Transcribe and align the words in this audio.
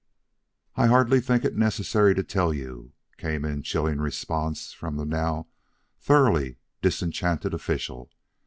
"I 0.75 0.87
hardly 0.87 1.19
think 1.21 1.45
it 1.45 1.55
necessary 1.55 2.15
to 2.15 2.23
tell 2.23 2.55
you," 2.55 2.93
came 3.19 3.45
in 3.45 3.61
chilling 3.61 3.99
response 3.99 4.73
from 4.73 4.95
the 4.97 5.05
now 5.05 5.45
thoroughly 5.99 6.57
disenchanted 6.81 7.53
official. 7.53 8.09